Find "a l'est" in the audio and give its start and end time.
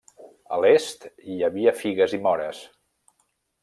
0.55-1.05